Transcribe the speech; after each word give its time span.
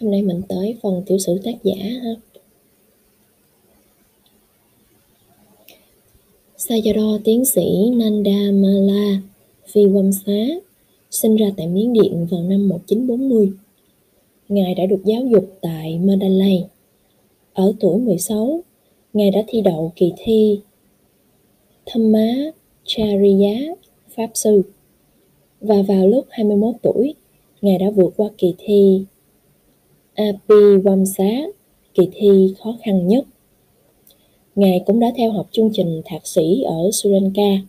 Hôm 0.00 0.10
nay 0.10 0.22
mình 0.22 0.42
tới 0.48 0.76
phần 0.82 1.02
tiểu 1.06 1.18
sử 1.18 1.38
tác 1.44 1.54
giả 1.62 1.74
ha. 2.02 2.14
Sayadaw 6.56 7.18
tiến 7.24 7.44
sĩ 7.44 7.90
Nanda 7.94 8.50
Mala 8.52 9.20
Viwamsa 9.72 10.60
sinh 11.10 11.36
ra 11.36 11.46
tại 11.56 11.66
Miến 11.66 11.92
Điện 11.92 12.26
vào 12.30 12.42
năm 12.42 12.68
1940. 12.68 13.52
Ngài 14.48 14.74
đã 14.74 14.86
được 14.86 15.00
giáo 15.04 15.26
dục 15.26 15.58
tại 15.60 15.98
Mandalay. 15.98 16.66
Ở 17.52 17.72
tuổi 17.80 17.98
16, 17.98 18.60
Ngài 19.12 19.30
đã 19.30 19.40
thi 19.46 19.60
đậu 19.60 19.92
kỳ 19.96 20.12
thi 20.16 20.60
Thamma 21.86 22.34
Chariya 22.84 23.74
Pháp 24.16 24.30
Sư. 24.34 24.62
Và 25.60 25.82
vào 25.88 26.08
lúc 26.08 26.26
21 26.30 26.74
tuổi, 26.82 27.14
Ngài 27.62 27.78
đã 27.78 27.90
vượt 27.90 28.14
qua 28.16 28.28
kỳ 28.38 28.54
thi 28.58 29.04
Abhivamsa, 30.14 31.30
kỳ 31.94 32.08
thi 32.12 32.54
khó 32.58 32.76
khăn 32.82 33.08
nhất. 33.08 33.24
Ngài 34.54 34.82
cũng 34.86 35.00
đã 35.00 35.12
theo 35.16 35.32
học 35.32 35.46
chương 35.50 35.70
trình 35.72 36.02
thạc 36.04 36.26
sĩ 36.26 36.62
ở 36.62 36.90
Sri 36.92 37.10
Lanka 37.10 37.66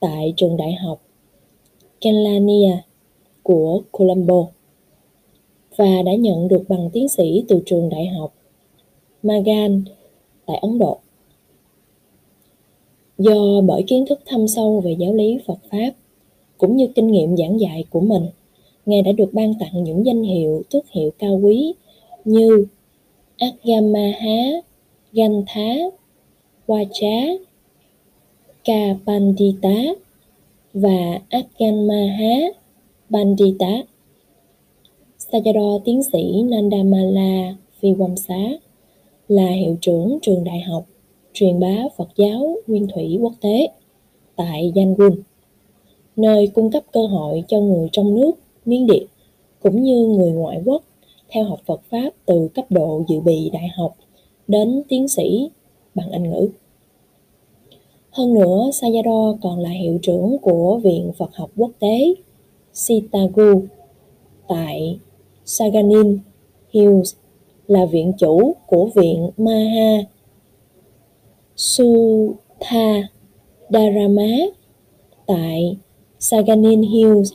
tại 0.00 0.34
trường 0.36 0.56
đại 0.56 0.74
học 0.74 1.02
Kelaniya 2.00 2.82
của 3.42 3.82
Colombo 3.90 4.46
và 5.76 6.02
đã 6.06 6.14
nhận 6.14 6.48
được 6.48 6.62
bằng 6.68 6.90
tiến 6.92 7.08
sĩ 7.08 7.44
từ 7.48 7.62
trường 7.66 7.88
đại 7.88 8.06
học 8.06 8.34
Magan 9.22 9.84
tại 10.46 10.56
Ấn 10.56 10.78
Độ. 10.78 10.98
Do 13.18 13.60
bởi 13.60 13.84
kiến 13.86 14.04
thức 14.08 14.20
thâm 14.26 14.48
sâu 14.48 14.80
về 14.80 14.96
giáo 14.98 15.14
lý 15.14 15.38
Phật 15.46 15.58
Pháp 15.70 15.90
cũng 16.58 16.76
như 16.76 16.86
kinh 16.94 17.12
nghiệm 17.12 17.36
giảng 17.36 17.60
dạy 17.60 17.84
của 17.90 18.00
mình, 18.00 18.26
Ngài 18.86 19.02
đã 19.02 19.12
được 19.12 19.34
ban 19.34 19.54
tặng 19.60 19.84
những 19.84 20.06
danh 20.06 20.22
hiệu, 20.22 20.62
tước 20.70 20.90
hiệu 20.90 21.10
cao 21.18 21.40
quý 21.42 21.74
như 22.24 22.66
Agamaha, 23.38 24.60
Gantha, 25.12 25.74
Vacha, 26.66 27.20
Kapandita 28.64 29.82
và 30.74 31.18
Agamaha 31.28 32.34
Bandita. 33.08 33.82
Sayadaw 35.18 35.78
tiến 35.78 36.02
sĩ 36.02 36.42
Nandamala 36.42 37.54
Viwamsa 37.80 38.56
là 39.28 39.50
hiệu 39.50 39.76
trưởng 39.80 40.18
trường 40.22 40.44
đại 40.44 40.60
học 40.60 40.84
truyền 41.32 41.60
bá 41.60 41.76
Phật 41.96 42.08
giáo 42.16 42.56
Nguyên 42.66 42.86
thủy 42.94 43.18
quốc 43.20 43.32
tế 43.40 43.68
tại 44.36 44.72
Yangon, 44.74 45.16
nơi 46.16 46.46
cung 46.46 46.70
cấp 46.70 46.82
cơ 46.92 47.06
hội 47.06 47.44
cho 47.48 47.60
người 47.60 47.88
trong 47.92 48.14
nước 48.14 48.32
Miến 48.64 48.86
Điện 48.86 49.06
cũng 49.62 49.82
như 49.82 50.06
người 50.06 50.32
ngoại 50.32 50.62
quốc 50.64 50.82
theo 51.28 51.44
học 51.44 51.60
Phật 51.66 51.80
Pháp 51.90 52.10
từ 52.26 52.48
cấp 52.54 52.64
độ 52.70 53.04
dự 53.08 53.20
bị 53.20 53.50
đại 53.52 53.68
học 53.76 53.96
đến 54.48 54.82
tiến 54.88 55.08
sĩ 55.08 55.50
bằng 55.94 56.10
Anh 56.10 56.30
ngữ. 56.30 56.48
Hơn 58.10 58.34
nữa, 58.34 58.70
Sayadaw 58.72 59.36
còn 59.42 59.58
là 59.58 59.70
hiệu 59.70 59.98
trưởng 60.02 60.36
của 60.42 60.80
Viện 60.84 61.12
Phật 61.18 61.34
học 61.34 61.50
Quốc 61.56 61.70
tế 61.78 62.14
Sitagu 62.72 63.62
tại 64.48 64.98
Saganin 65.44 66.18
Hills, 66.70 67.14
là 67.66 67.86
viện 67.86 68.12
chủ 68.18 68.54
của 68.66 68.88
Viện 68.94 69.30
Maha 69.36 70.04
Sutha 71.56 73.08
Dharma 73.70 74.36
tại 75.26 75.76
Saganin 76.18 76.82
Hills 76.82 77.32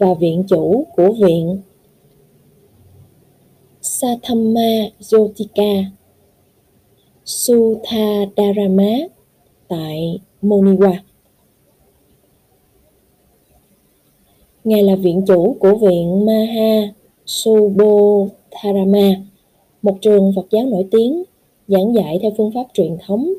và 0.00 0.14
viện 0.14 0.44
chủ 0.48 0.86
của 0.96 1.12
viện 1.12 1.60
Satthamma 3.80 4.88
Yotika 5.12 5.84
Suthadarama 7.24 8.92
tại 9.68 10.18
Moniwa. 10.42 10.94
Ngài 14.64 14.82
là 14.82 14.96
viện 14.96 15.22
chủ 15.26 15.56
của 15.60 15.74
viện 15.74 16.26
Maha 16.26 16.92
Subodharama, 17.26 19.10
một 19.82 19.96
trường 20.00 20.32
Phật 20.36 20.46
giáo 20.50 20.66
nổi 20.66 20.86
tiếng 20.90 21.22
giảng 21.68 21.94
dạy 21.94 22.18
theo 22.22 22.30
phương 22.36 22.52
pháp 22.54 22.64
truyền 22.74 22.96
thống 23.06 23.32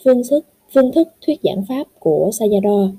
Phương 0.04 0.22
thức, 0.30 0.46
phương 0.74 0.92
thức 0.92 1.08
thuyết 1.26 1.40
giảng 1.42 1.64
Pháp 1.68 1.86
của 1.98 2.30
Sayadaw 2.32 2.92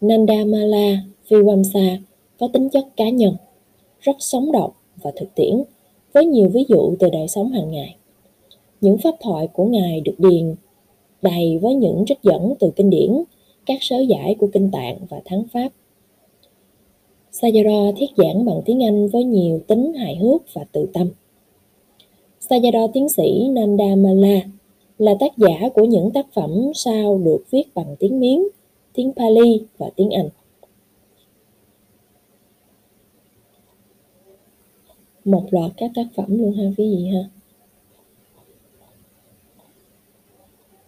Nandamala 0.00 1.04
Viwamsa 1.28 1.96
có 2.38 2.48
tính 2.48 2.68
chất 2.68 2.86
cá 2.96 3.08
nhân, 3.08 3.36
rất 4.00 4.16
sống 4.18 4.52
động 4.52 4.70
và 5.02 5.12
thực 5.16 5.34
tiễn, 5.34 5.62
với 6.12 6.26
nhiều 6.26 6.48
ví 6.48 6.64
dụ 6.68 6.94
từ 6.98 7.10
đời 7.10 7.28
sống 7.28 7.52
hàng 7.52 7.70
ngày. 7.70 7.96
Những 8.80 8.98
pháp 8.98 9.14
thoại 9.20 9.48
của 9.52 9.64
Ngài 9.64 10.00
được 10.00 10.14
điền 10.18 10.54
đầy 11.22 11.58
với 11.62 11.74
những 11.74 12.04
trích 12.06 12.22
dẫn 12.22 12.54
từ 12.58 12.70
kinh 12.76 12.90
điển, 12.90 13.22
các 13.66 13.78
sớ 13.80 14.00
giải 14.00 14.34
của 14.38 14.48
kinh 14.52 14.70
tạng 14.70 14.98
và 15.08 15.20
thắng 15.24 15.44
pháp. 15.52 15.68
Sayadaw 17.32 17.92
thuyết 17.92 18.10
giảng 18.16 18.44
bằng 18.44 18.62
tiếng 18.64 18.84
Anh 18.84 19.08
với 19.08 19.24
nhiều 19.24 19.60
tính 19.66 19.92
hài 19.94 20.16
hước 20.16 20.42
và 20.52 20.64
tự 20.72 20.86
tâm. 20.92 21.10
Sayadaw 22.48 22.88
tiến 22.88 23.08
sĩ 23.08 23.48
Nandamala 23.48 24.40
là 25.00 25.14
tác 25.20 25.36
giả 25.36 25.68
của 25.74 25.84
những 25.84 26.10
tác 26.14 26.26
phẩm 26.34 26.50
sau 26.74 27.18
được 27.24 27.44
viết 27.50 27.64
bằng 27.74 27.96
tiếng 27.98 28.20
Miến, 28.20 28.38
tiếng 28.92 29.12
Pali 29.12 29.62
và 29.78 29.90
tiếng 29.96 30.10
Anh. 30.10 30.28
một 35.24 35.46
loạt 35.50 35.70
các 35.76 35.90
tác 35.94 36.06
phẩm 36.14 36.38
luôn 36.38 36.52
ha 36.52 36.64
quý 36.64 36.96
vị 36.96 37.06
ha? 37.06 37.20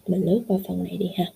Mình 0.06 0.24
lướt 0.24 0.42
qua 0.48 0.58
phần 0.68 0.84
này 0.84 0.96
đi 0.96 1.10
ha. 1.16 1.32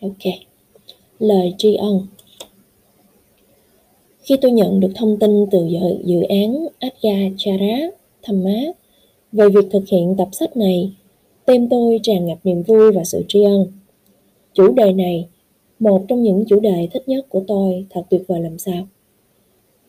Ok. 0.00 0.32
Lời 1.18 1.54
tri 1.58 1.74
ân 1.74 2.06
khi 4.32 4.38
tôi 4.40 4.52
nhận 4.52 4.80
được 4.80 4.92
thông 4.94 5.18
tin 5.18 5.46
từ 5.50 5.68
dự 6.04 6.22
án 6.22 6.66
Adya 6.78 7.30
Chara 7.36 7.90
Thamma 8.22 8.60
về 9.32 9.48
việc 9.48 9.64
thực 9.70 9.88
hiện 9.88 10.14
tập 10.18 10.28
sách 10.32 10.56
này, 10.56 10.92
tim 11.46 11.68
tôi 11.68 12.00
tràn 12.02 12.26
ngập 12.26 12.38
niềm 12.44 12.62
vui 12.62 12.92
và 12.92 13.04
sự 13.04 13.24
tri 13.28 13.42
ân. 13.42 13.66
Chủ 14.52 14.72
đề 14.72 14.92
này 14.92 15.28
một 15.78 16.04
trong 16.08 16.22
những 16.22 16.44
chủ 16.48 16.60
đề 16.60 16.88
thích 16.92 17.08
nhất 17.08 17.26
của 17.28 17.44
tôi 17.46 17.86
thật 17.90 18.02
tuyệt 18.10 18.22
vời 18.28 18.40
làm 18.40 18.58
sao. 18.58 18.86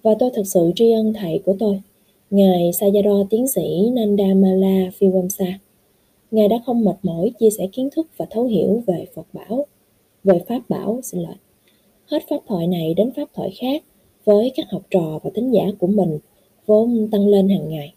Và 0.01 0.15
tôi 0.19 0.29
thật 0.33 0.43
sự 0.45 0.71
tri 0.75 0.91
ân 0.91 1.13
thầy 1.13 1.41
của 1.45 1.55
tôi, 1.59 1.81
Ngài 2.29 2.71
Sayadaw 2.71 3.25
tiến 3.29 3.47
sĩ 3.47 3.89
Nandamala 3.93 4.89
Phiwamsa. 4.99 5.53
Ngài 6.31 6.47
đã 6.47 6.59
không 6.65 6.83
mệt 6.85 6.97
mỏi 7.03 7.31
chia 7.39 7.49
sẻ 7.49 7.67
kiến 7.71 7.89
thức 7.95 8.07
và 8.17 8.25
thấu 8.29 8.43
hiểu 8.43 8.83
về 8.87 9.05
Phật 9.15 9.25
bảo, 9.33 9.65
về 10.23 10.39
Pháp 10.47 10.69
bảo, 10.69 10.99
xin 11.03 11.21
lỗi. 11.21 11.35
Hết 12.05 12.23
pháp 12.29 12.39
thoại 12.47 12.67
này 12.67 12.93
đến 12.93 13.11
pháp 13.15 13.29
thoại 13.33 13.51
khác 13.59 13.83
với 14.25 14.51
các 14.55 14.65
học 14.71 14.81
trò 14.89 15.19
và 15.23 15.29
tín 15.33 15.51
giả 15.51 15.63
của 15.79 15.87
mình 15.87 16.19
vốn 16.65 17.07
tăng 17.11 17.27
lên 17.27 17.49
hàng 17.49 17.69
ngày. 17.69 17.93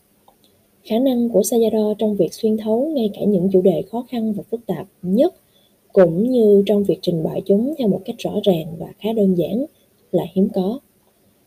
Khả 0.84 0.99
năng 0.99 1.28
của 1.28 1.40
Sayadaw 1.40 1.94
trong 1.94 2.17
việc 2.17 2.34
xuyên 2.34 2.56
thấu 2.56 2.88
ngay 2.94 3.11
cả 3.14 3.20
những 3.25 3.49
chủ 3.52 3.61
đề 3.61 3.82
khó 3.82 4.06
khăn 4.08 4.32
và 4.32 4.43
phức 4.50 4.67
tạp 4.67 4.87
nhất 5.02 5.34
cũng 5.93 6.31
như 6.31 6.62
trong 6.67 6.84
việc 6.84 6.99
trình 7.02 7.23
bày 7.23 7.43
chúng 7.46 7.75
theo 7.78 7.88
một 7.88 8.00
cách 8.05 8.17
rõ 8.19 8.32
ràng 8.43 8.67
và 8.78 8.87
khá 8.99 9.12
đơn 9.12 9.34
giản 9.34 9.64
là 10.12 10.25
hiếm 10.34 10.49
có 10.55 10.78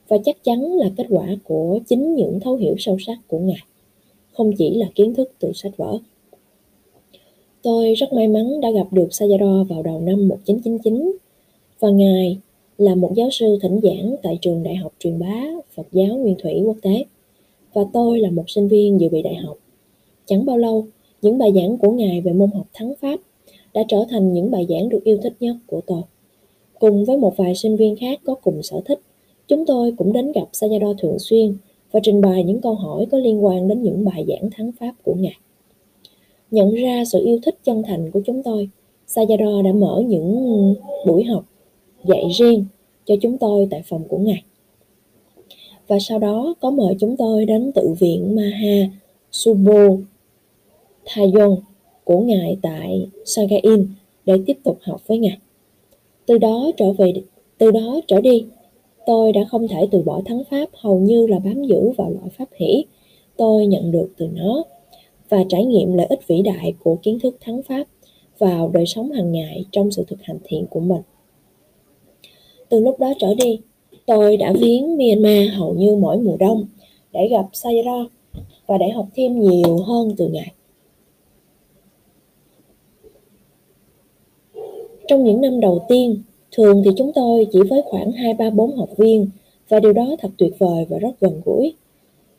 và 0.09 0.17
chắc 0.25 0.43
chắn 0.43 0.73
là 0.73 0.89
kết 0.97 1.05
quả 1.09 1.27
của 1.43 1.79
chính 1.87 2.15
những 2.15 2.39
thấu 2.39 2.55
hiểu 2.55 2.75
sâu 2.77 2.97
sắc 2.99 3.17
của 3.27 3.39
Ngài, 3.39 3.63
không 4.33 4.51
chỉ 4.57 4.75
là 4.75 4.87
kiến 4.95 5.13
thức 5.13 5.31
từ 5.39 5.51
sách 5.53 5.77
vở. 5.77 5.97
Tôi 7.61 7.93
rất 7.93 8.13
may 8.13 8.27
mắn 8.27 8.61
đã 8.61 8.71
gặp 8.71 8.87
được 8.93 9.07
Sayadaw 9.09 9.63
vào 9.63 9.83
đầu 9.83 10.01
năm 10.01 10.27
1999 10.27 11.11
và 11.79 11.89
Ngài 11.89 12.37
là 12.79 12.95
một 12.95 13.13
giáo 13.15 13.29
sư 13.31 13.57
thỉnh 13.61 13.79
giảng 13.83 14.15
tại 14.23 14.37
trường 14.41 14.63
Đại 14.63 14.75
học 14.75 14.93
truyền 14.99 15.19
bá 15.19 15.43
Phật 15.75 15.87
giáo 15.91 16.17
Nguyên 16.17 16.35
Thủy 16.43 16.61
Quốc 16.65 16.77
tế 16.81 17.05
và 17.73 17.81
tôi 17.93 18.19
là 18.19 18.31
một 18.31 18.49
sinh 18.49 18.67
viên 18.67 18.99
dự 18.99 19.09
bị 19.09 19.21
đại 19.21 19.35
học. 19.35 19.57
Chẳng 20.25 20.45
bao 20.45 20.57
lâu, 20.57 20.85
những 21.21 21.37
bài 21.37 21.51
giảng 21.55 21.77
của 21.77 21.91
Ngài 21.91 22.21
về 22.21 22.33
môn 22.33 22.51
học 22.51 22.67
thắng 22.73 22.93
Pháp 23.01 23.19
đã 23.73 23.83
trở 23.87 24.05
thành 24.09 24.33
những 24.33 24.51
bài 24.51 24.65
giảng 24.69 24.89
được 24.89 25.03
yêu 25.03 25.17
thích 25.23 25.33
nhất 25.39 25.55
của 25.67 25.81
tôi. 25.87 26.01
Cùng 26.79 27.05
với 27.05 27.17
một 27.17 27.37
vài 27.37 27.55
sinh 27.55 27.75
viên 27.75 27.95
khác 27.95 28.19
có 28.25 28.35
cùng 28.35 28.63
sở 28.63 28.81
thích, 28.85 28.99
chúng 29.47 29.65
tôi 29.65 29.93
cũng 29.97 30.13
đến 30.13 30.31
gặp 30.31 30.47
Sayadaw 30.51 30.93
thường 30.93 31.19
xuyên 31.19 31.55
và 31.91 31.99
trình 32.03 32.21
bày 32.21 32.43
những 32.43 32.61
câu 32.61 32.73
hỏi 32.73 33.05
có 33.11 33.17
liên 33.17 33.45
quan 33.45 33.67
đến 33.67 33.81
những 33.81 34.05
bài 34.05 34.25
giảng 34.27 34.49
thắng 34.51 34.71
Pháp 34.79 34.93
của 35.03 35.13
Ngài. 35.17 35.37
Nhận 36.51 36.75
ra 36.75 37.05
sự 37.05 37.25
yêu 37.25 37.39
thích 37.43 37.55
chân 37.63 37.83
thành 37.83 38.11
của 38.11 38.21
chúng 38.25 38.43
tôi, 38.43 38.69
Sayadaw 39.07 39.63
đã 39.63 39.71
mở 39.71 40.03
những 40.07 40.75
buổi 41.05 41.23
học 41.23 41.45
dạy 42.03 42.23
riêng 42.39 42.65
cho 43.05 43.15
chúng 43.21 43.37
tôi 43.37 43.67
tại 43.71 43.81
phòng 43.85 44.03
của 44.07 44.17
Ngài. 44.17 44.43
Và 45.87 45.99
sau 45.99 46.19
đó 46.19 46.53
có 46.61 46.71
mời 46.71 46.95
chúng 46.99 47.17
tôi 47.17 47.45
đến 47.45 47.71
tự 47.75 47.93
viện 47.99 48.35
Maha 48.35 48.89
Subo 49.31 49.97
Thayon 51.05 51.55
của 52.03 52.19
Ngài 52.19 52.57
tại 52.61 53.09
Sagain 53.25 53.87
để 54.25 54.33
tiếp 54.45 54.57
tục 54.63 54.77
học 54.81 55.07
với 55.07 55.17
Ngài. 55.17 55.37
Từ 56.25 56.37
đó 56.37 56.71
trở 56.77 56.91
về 56.91 57.13
từ 57.57 57.71
đó 57.71 57.99
trở 58.07 58.21
đi, 58.21 58.45
tôi 59.05 59.31
đã 59.31 59.41
không 59.43 59.67
thể 59.67 59.87
từ 59.91 60.01
bỏ 60.01 60.21
thắng 60.25 60.43
pháp 60.51 60.69
hầu 60.73 60.99
như 60.99 61.27
là 61.27 61.39
bám 61.39 61.63
giữ 61.63 61.89
vào 61.97 62.09
loại 62.09 62.29
pháp 62.37 62.49
hỷ 62.55 62.85
tôi 63.39 63.65
nhận 63.65 63.91
được 63.91 64.09
từ 64.17 64.27
nó 64.33 64.63
và 65.29 65.43
trải 65.49 65.65
nghiệm 65.65 65.93
lợi 65.93 66.07
ích 66.09 66.27
vĩ 66.27 66.41
đại 66.41 66.73
của 66.83 66.95
kiến 66.95 67.19
thức 67.19 67.37
thắng 67.41 67.63
pháp 67.63 67.87
vào 68.37 68.69
đời 68.69 68.85
sống 68.85 69.11
hàng 69.11 69.31
ngày 69.31 69.65
trong 69.71 69.91
sự 69.91 70.03
thực 70.07 70.21
hành 70.23 70.37
thiện 70.43 70.67
của 70.69 70.79
mình. 70.79 71.01
Từ 72.69 72.79
lúc 72.79 72.99
đó 72.99 73.13
trở 73.19 73.33
đi, 73.33 73.59
tôi 74.05 74.37
đã 74.37 74.53
viếng 74.59 74.97
Myanmar 74.97 75.57
hầu 75.57 75.73
như 75.73 75.95
mỗi 75.95 76.17
mùa 76.17 76.37
đông 76.37 76.65
để 77.13 77.27
gặp 77.31 77.45
Sayra 77.53 78.05
và 78.67 78.77
để 78.77 78.89
học 78.89 79.07
thêm 79.15 79.39
nhiều 79.39 79.77
hơn 79.77 80.13
từ 80.17 80.27
Ngài. 80.27 80.53
Trong 85.07 85.23
những 85.23 85.41
năm 85.41 85.59
đầu 85.59 85.85
tiên, 85.87 86.23
thường 86.51 86.81
thì 86.85 86.91
chúng 86.97 87.11
tôi 87.15 87.47
chỉ 87.51 87.59
với 87.69 87.81
khoảng 87.85 88.11
2 88.11 88.33
3 88.33 88.49
4 88.49 88.75
học 88.75 88.89
viên 88.97 89.29
và 89.69 89.79
điều 89.79 89.93
đó 89.93 90.15
thật 90.19 90.29
tuyệt 90.37 90.53
vời 90.59 90.85
và 90.89 90.97
rất 90.97 91.19
gần 91.19 91.41
gũi. 91.45 91.73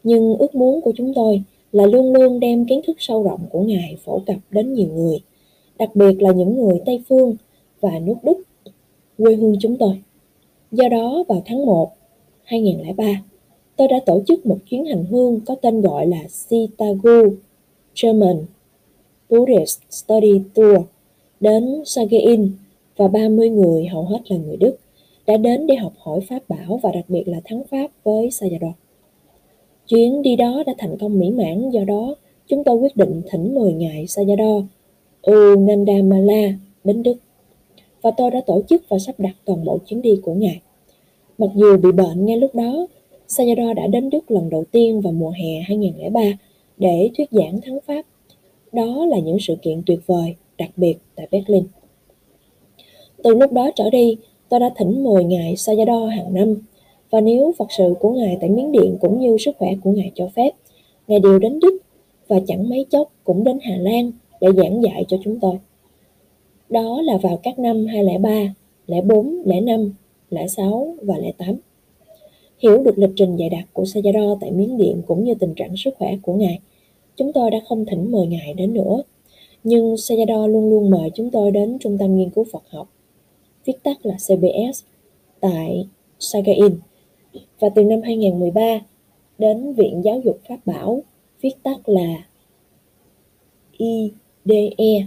Nhưng 0.03 0.37
ước 0.37 0.55
muốn 0.55 0.81
của 0.81 0.93
chúng 0.97 1.15
tôi 1.15 1.43
là 1.73 1.87
luôn 1.87 2.13
luôn 2.13 2.41
đem 2.41 2.67
kiến 2.67 2.81
thức 2.87 2.97
sâu 2.99 3.23
rộng 3.23 3.41
của 3.51 3.63
Ngài 3.63 3.97
phổ 4.05 4.23
cập 4.27 4.37
đến 4.51 4.75
nhiều 4.75 4.89
người, 4.95 5.21
đặc 5.79 5.97
biệt 5.97 6.23
là 6.23 6.33
những 6.33 6.61
người 6.61 6.81
Tây 6.87 7.03
Phương 7.09 7.37
và 7.81 7.99
nước 7.99 8.17
Đức, 8.23 8.43
quê 9.19 9.35
hương 9.35 9.57
chúng 9.61 9.77
tôi. 9.79 10.03
Do 10.73 10.89
đó 10.89 11.25
vào 11.29 11.43
tháng 11.47 11.67
1 11.67 11.93
2003, 12.45 13.23
tôi 13.77 13.89
đã 13.89 14.01
tổ 14.07 14.23
chức 14.27 14.47
một 14.47 14.59
chuyến 14.71 14.85
hành 14.85 15.05
hương 15.05 15.41
có 15.47 15.55
tên 15.55 15.81
gọi 15.81 16.07
là 16.07 16.19
Sitagu 16.29 17.35
German 18.03 18.45
Buddhist 19.31 19.81
Study 19.91 20.41
Tour 20.55 20.79
đến 21.41 21.83
Sagein 21.85 22.53
và 22.97 23.09
30 23.09 23.51
người 23.51 23.87
hầu 23.87 24.05
hết 24.05 24.31
là 24.31 24.37
người 24.37 24.57
Đức 24.57 24.77
đã 25.27 25.37
đến 25.37 25.67
để 25.67 25.75
học 25.75 25.93
hỏi 25.99 26.21
Pháp 26.29 26.49
bảo 26.49 26.81
và 26.83 26.91
đặc 26.95 27.05
biệt 27.09 27.29
là 27.29 27.41
thắng 27.45 27.63
Pháp 27.71 27.91
với 28.05 28.29
Sayadaw. 28.29 28.73
Chuyến 29.89 30.23
đi 30.23 30.37
đó 30.37 30.63
đã 30.67 30.75
thành 30.79 30.99
công 30.99 31.19
mỹ 31.19 31.31
mãn 31.31 31.71
do 31.71 31.85
đó 31.85 32.15
chúng 32.47 32.65
tôi 32.65 32.77
quyết 32.77 32.97
định 32.97 33.23
thỉnh 33.31 33.55
10 33.55 33.73
ngày 33.73 34.05
Sayadaw 34.05 34.65
Unandamala 35.23 36.53
đến 36.85 37.03
Đức 37.03 37.17
và 38.03 38.11
tôi 38.11 38.31
đã 38.31 38.41
tổ 38.47 38.63
chức 38.69 38.83
và 38.89 38.99
sắp 38.99 39.21
đặt 39.21 39.37
toàn 39.45 39.65
bộ 39.65 39.79
chuyến 39.87 40.03
đi 40.03 40.21
của 40.23 40.35
ngài. 40.35 40.61
Mặc 41.39 41.51
dù 41.55 41.77
bị 41.77 41.93
bệnh 41.93 42.27
ngay 42.27 42.37
lúc 42.37 42.55
đó, 42.55 42.87
Sayadaw 43.29 43.75
đã 43.75 43.87
đến 43.87 44.11
Đức 44.11 44.31
lần 44.31 44.51
đầu 44.51 44.65
tiên 44.71 45.01
vào 45.01 45.13
mùa 45.13 45.31
hè 45.31 45.61
2003 45.61 46.21
để 46.77 47.11
thuyết 47.17 47.29
giảng 47.31 47.61
thắng 47.61 47.79
Pháp. 47.87 48.03
Đó 48.73 49.07
là 49.07 49.19
những 49.19 49.39
sự 49.41 49.57
kiện 49.63 49.83
tuyệt 49.87 49.99
vời, 50.07 50.35
đặc 50.59 50.71
biệt 50.77 50.95
tại 51.17 51.29
Berlin. 51.31 51.65
Từ 53.23 53.35
lúc 53.35 53.53
đó 53.53 53.71
trở 53.77 53.91
đi, 53.91 54.17
tôi 54.49 54.61
đã 54.61 54.71
thỉnh 54.77 55.05
mời 55.05 55.25
ngài 55.25 55.55
Sayadaw 55.55 56.07
hàng 56.07 56.35
năm 56.35 56.57
và 57.11 57.21
nếu 57.21 57.55
Phật 57.59 57.73
sự 57.73 57.95
của 58.01 58.13
Ngài 58.13 58.37
tại 58.41 58.51
Miến 58.51 58.73
Điện 58.73 58.97
cũng 59.01 59.21
như 59.21 59.37
sức 59.39 59.57
khỏe 59.59 59.69
của 59.83 59.91
Ngài 59.93 60.13
cho 60.15 60.29
phép, 60.37 60.51
Ngài 61.09 61.21
đều 61.21 61.39
đến 61.39 61.61
Đức 61.61 61.79
và 62.29 62.41
chẳng 62.47 62.69
mấy 62.69 62.87
chốc 62.91 63.13
cũng 63.25 63.45
đến 63.45 63.59
Hà 63.63 63.77
Lan 63.77 64.13
để 64.41 64.49
giảng 64.57 64.83
dạy 64.83 65.05
cho 65.09 65.17
chúng 65.25 65.41
tôi. 65.41 65.55
Đó 66.71 67.03
là 67.03 67.17
vào 67.17 67.37
các 67.43 67.59
năm 67.59 67.87
2003, 67.87 68.55
04, 69.03 69.43
05, 69.65 69.95
06 70.49 70.97
và 71.03 71.15
08. 71.39 71.57
Hiểu 72.59 72.83
được 72.83 72.99
lịch 72.99 73.11
trình 73.17 73.37
dạy 73.37 73.49
đặt 73.49 73.65
của 73.73 73.83
Sayadaw 73.83 74.39
tại 74.41 74.51
Miến 74.51 74.77
Điện 74.77 75.03
cũng 75.07 75.25
như 75.25 75.35
tình 75.35 75.55
trạng 75.55 75.77
sức 75.77 75.95
khỏe 75.99 76.17
của 76.23 76.35
Ngài, 76.35 76.61
chúng 77.17 77.33
tôi 77.33 77.51
đã 77.51 77.59
không 77.69 77.85
thỉnh 77.87 78.13
mời 78.13 78.27
Ngài 78.27 78.55
đến 78.55 78.75
nữa. 78.75 79.03
Nhưng 79.65 79.95
Sayadaw 79.95 80.47
luôn 80.47 80.71
luôn 80.71 80.91
mời 80.91 81.11
chúng 81.15 81.31
tôi 81.31 81.51
đến 81.51 81.79
Trung 81.81 81.99
tâm 81.99 82.17
Nghiên 82.17 82.31
cứu 82.31 82.45
Phật 82.53 82.63
học, 82.71 82.89
viết 83.65 83.83
tắt 83.83 84.07
là 84.07 84.15
CBS, 84.15 84.85
tại 85.41 85.87
Sagain. 86.19 86.79
Và 87.61 87.69
từ 87.69 87.85
năm 87.85 88.03
2013 88.03 88.81
đến 89.39 89.73
Viện 89.73 90.05
Giáo 90.05 90.21
dục 90.25 90.41
Pháp 90.49 90.67
Bảo, 90.67 91.03
viết 91.41 91.63
tắt 91.63 91.89
là 91.89 92.27
IDE 93.79 95.07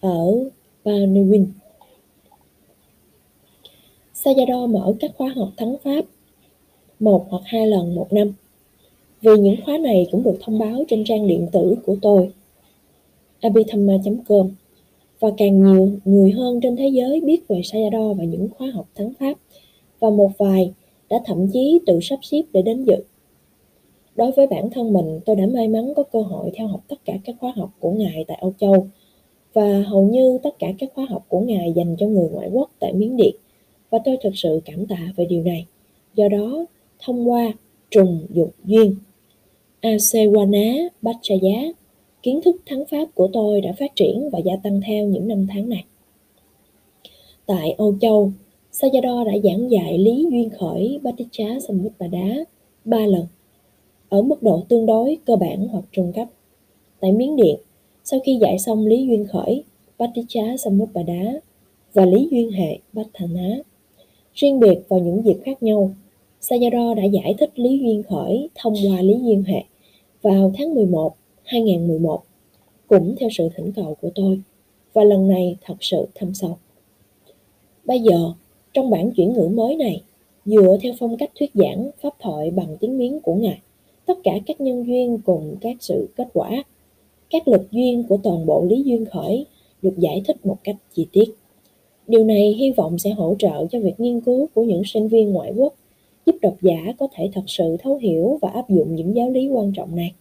ở 0.00 0.50
Panewin. 0.84 1.46
Sayadaw 4.14 4.66
mở 4.66 4.94
các 5.00 5.10
khóa 5.16 5.32
học 5.36 5.48
thắng 5.56 5.76
Pháp 5.84 6.04
một 7.00 7.26
hoặc 7.28 7.42
hai 7.44 7.66
lần 7.66 7.94
một 7.94 8.12
năm. 8.12 8.32
Vì 9.20 9.30
những 9.38 9.56
khóa 9.64 9.78
này 9.78 10.06
cũng 10.12 10.22
được 10.22 10.38
thông 10.40 10.58
báo 10.58 10.84
trên 10.88 11.04
trang 11.04 11.26
điện 11.26 11.48
tử 11.52 11.76
của 11.86 11.96
tôi 12.02 12.32
abithamma.com 13.40 14.50
và 15.20 15.28
càng 15.36 15.62
nhiều 15.64 15.90
người 16.04 16.30
hơn 16.30 16.60
trên 16.60 16.76
thế 16.76 16.88
giới 16.88 17.20
biết 17.20 17.48
về 17.48 17.60
Sayadaw 17.60 18.14
và 18.14 18.24
những 18.24 18.48
khóa 18.58 18.70
học 18.74 18.88
thắng 18.94 19.12
Pháp 19.20 19.34
và 20.00 20.10
một 20.10 20.30
vài 20.38 20.72
đã 21.10 21.20
thậm 21.24 21.48
chí 21.52 21.80
tự 21.86 22.00
sắp 22.02 22.18
xếp 22.22 22.42
để 22.52 22.62
đến 22.62 22.84
dự. 22.84 22.96
Đối 24.16 24.32
với 24.32 24.46
bản 24.46 24.70
thân 24.70 24.92
mình, 24.92 25.20
tôi 25.26 25.36
đã 25.36 25.46
may 25.46 25.68
mắn 25.68 25.92
có 25.96 26.02
cơ 26.02 26.22
hội 26.22 26.50
theo 26.54 26.66
học 26.66 26.80
tất 26.88 27.04
cả 27.04 27.12
các 27.24 27.36
khóa 27.40 27.52
học 27.56 27.70
của 27.80 27.90
Ngài 27.90 28.24
tại 28.28 28.38
Âu 28.40 28.52
Châu 28.58 28.86
và 29.52 29.82
hầu 29.86 30.02
như 30.02 30.38
tất 30.42 30.58
cả 30.58 30.72
các 30.78 30.90
khóa 30.94 31.06
học 31.10 31.24
của 31.28 31.40
Ngài 31.40 31.72
dành 31.72 31.96
cho 31.98 32.06
người 32.06 32.28
ngoại 32.28 32.48
quốc 32.52 32.70
tại 32.78 32.92
Miến 32.92 33.16
Điện 33.16 33.36
và 33.90 33.98
tôi 34.04 34.16
thực 34.22 34.32
sự 34.34 34.60
cảm 34.64 34.86
tạ 34.86 35.12
về 35.16 35.24
điều 35.24 35.42
này. 35.42 35.66
Do 36.14 36.28
đó, 36.28 36.64
thông 36.98 37.30
qua 37.30 37.52
trùng 37.90 38.26
dục 38.30 38.54
duyên, 38.64 38.96
Asewana 39.80 40.88
Bachaya, 41.02 41.72
kiến 42.22 42.40
thức 42.44 42.56
thắng 42.66 42.84
pháp 42.90 43.04
của 43.14 43.28
tôi 43.32 43.60
đã 43.60 43.72
phát 43.72 43.96
triển 43.96 44.30
và 44.32 44.38
gia 44.38 44.56
tăng 44.56 44.80
theo 44.86 45.06
những 45.06 45.28
năm 45.28 45.46
tháng 45.50 45.68
này. 45.68 45.84
Tại 47.46 47.74
Âu 47.78 47.94
Châu, 48.00 48.32
Sayadaw 48.72 49.24
đã 49.24 49.32
giảng 49.44 49.70
dạy 49.70 49.98
lý 49.98 50.26
duyên 50.30 50.50
khởi 50.50 51.00
Bhattacharya 51.02 51.60
Samutpada 51.60 52.44
ba 52.84 53.06
lần, 53.06 53.26
ở 54.08 54.22
mức 54.22 54.42
độ 54.42 54.62
tương 54.68 54.86
đối 54.86 55.18
cơ 55.24 55.36
bản 55.36 55.68
hoặc 55.68 55.84
trung 55.92 56.12
cấp. 56.12 56.28
Tại 57.00 57.12
Miến 57.12 57.36
Điện, 57.36 57.56
sau 58.04 58.20
khi 58.20 58.38
dạy 58.40 58.58
xong 58.58 58.86
lý 58.86 59.06
duyên 59.06 59.26
khởi 59.32 59.64
Bhattacharya 59.98 60.56
Samutpada 60.56 61.32
và 61.92 62.06
lý 62.06 62.28
duyên 62.30 62.50
hệ 62.50 62.78
Bhatthana, 62.92 63.58
riêng 64.34 64.60
biệt 64.60 64.78
vào 64.88 65.00
những 65.00 65.24
dịp 65.24 65.36
khác 65.44 65.62
nhau, 65.62 65.90
Sayadaw 66.40 66.94
đã 66.94 67.04
giải 67.04 67.34
thích 67.38 67.58
lý 67.58 67.78
duyên 67.78 68.02
khởi 68.02 68.48
thông 68.54 68.74
qua 68.74 69.02
lý 69.02 69.18
duyên 69.22 69.44
hệ 69.44 69.64
vào 70.22 70.52
tháng 70.58 70.74
11, 70.74 71.16
2011, 71.44 72.22
cũng 72.86 73.14
theo 73.18 73.28
sự 73.32 73.48
thỉnh 73.56 73.72
cầu 73.72 73.96
của 74.00 74.10
tôi, 74.14 74.40
và 74.92 75.04
lần 75.04 75.28
này 75.28 75.56
thật 75.64 75.74
sự 75.80 76.06
thâm 76.14 76.34
sâu. 76.34 76.58
Bây 77.84 78.00
giờ, 78.00 78.32
trong 78.72 78.90
bản 78.90 79.10
chuyển 79.10 79.32
ngữ 79.32 79.48
mới 79.48 79.76
này, 79.76 80.02
dựa 80.44 80.76
theo 80.82 80.92
phong 80.98 81.16
cách 81.16 81.30
thuyết 81.38 81.50
giảng 81.54 81.90
pháp 82.00 82.14
thoại 82.20 82.50
bằng 82.50 82.76
tiếng 82.80 82.98
miếng 82.98 83.20
của 83.20 83.34
Ngài, 83.34 83.60
tất 84.06 84.18
cả 84.24 84.32
các 84.46 84.60
nhân 84.60 84.86
duyên 84.86 85.18
cùng 85.24 85.56
các 85.60 85.76
sự 85.80 86.08
kết 86.16 86.28
quả, 86.32 86.50
các 87.32 87.48
luật 87.48 87.62
duyên 87.70 88.04
của 88.08 88.16
toàn 88.22 88.46
bộ 88.46 88.64
Lý 88.64 88.82
Duyên 88.82 89.04
Khởi 89.04 89.46
được 89.82 89.94
giải 89.98 90.22
thích 90.24 90.46
một 90.46 90.56
cách 90.64 90.76
chi 90.92 91.06
tiết. 91.12 91.24
Điều 92.06 92.24
này 92.24 92.52
hy 92.58 92.72
vọng 92.72 92.98
sẽ 92.98 93.10
hỗ 93.10 93.34
trợ 93.38 93.66
cho 93.70 93.80
việc 93.80 94.00
nghiên 94.00 94.20
cứu 94.20 94.48
của 94.54 94.62
những 94.62 94.82
sinh 94.84 95.08
viên 95.08 95.30
ngoại 95.30 95.52
quốc, 95.56 95.74
giúp 96.26 96.36
độc 96.42 96.54
giả 96.62 96.92
có 96.98 97.08
thể 97.12 97.30
thật 97.32 97.42
sự 97.46 97.76
thấu 97.80 97.96
hiểu 97.96 98.38
và 98.42 98.48
áp 98.48 98.70
dụng 98.70 98.94
những 98.94 99.16
giáo 99.16 99.30
lý 99.30 99.48
quan 99.48 99.72
trọng 99.72 99.96
này. 99.96 100.12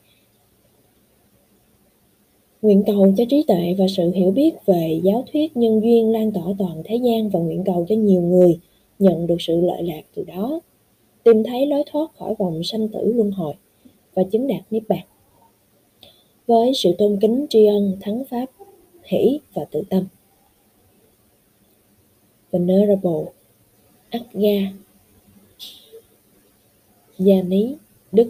Nguyện 2.62 2.84
cầu 2.88 3.14
cho 3.18 3.24
trí 3.30 3.44
tuệ 3.48 3.76
và 3.78 3.86
sự 3.98 4.12
hiểu 4.12 4.32
biết 4.32 4.54
về 4.66 5.00
giáo 5.04 5.24
thuyết 5.34 5.58
nhân 5.58 5.82
duyên 5.84 6.12
lan 6.12 6.32
tỏa 6.32 6.44
toàn 6.60 6.82
thế 6.86 6.96
gian 6.96 7.30
và 7.30 7.40
nguyện 7.40 7.64
cầu 7.64 7.86
cho 7.90 7.96
nhiều 7.96 8.22
người 8.22 8.60
nhận 9.00 9.28
được 9.28 9.42
sự 9.42 9.62
lợi 9.62 9.84
lạc 9.84 10.02
từ 10.16 10.24
đó, 10.24 10.60
tìm 11.24 11.44
thấy 11.44 11.66
lối 11.66 11.84
thoát 11.92 12.16
khỏi 12.18 12.36
vòng 12.40 12.64
sanh 12.64 12.88
tử 12.88 13.14
luân 13.14 13.32
hồi 13.32 13.54
và 14.14 14.24
chứng 14.24 14.48
đạt 14.48 14.62
niết 14.72 14.84
bàn 14.88 15.06
với 16.48 16.72
sự 16.76 16.96
tôn 16.98 17.18
kính 17.22 17.46
tri 17.50 17.66
ân, 17.66 17.98
thắng 18.02 18.24
pháp, 18.30 18.46
hỷ 19.04 19.40
và 19.54 19.66
tự 19.72 19.84
tâm. 19.90 20.06
Venerable 22.52 23.32
Agga 24.10 24.72
Gia 27.18 27.42
Ní, 27.42 27.76
Đức 28.12 28.30